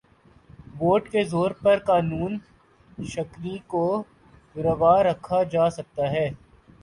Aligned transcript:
Vote 0.79 1.09
کے 1.11 1.23
زور 1.23 1.51
پر 1.61 1.79
قانون 1.85 2.37
شکنی 3.07 3.57
کو 3.67 3.83
روا 4.55 4.95
رکھا 5.03 5.43
جا 5.43 5.69
سکتا 5.69 6.11
ہے۔ 6.11 6.27